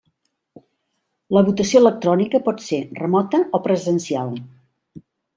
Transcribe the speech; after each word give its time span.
La 1.35 1.41
votació 1.49 1.81
electrònica 1.83 2.41
pot 2.47 2.63
ser 2.67 2.79
remota 3.01 3.41
o 3.57 3.59
presencial. 3.67 4.33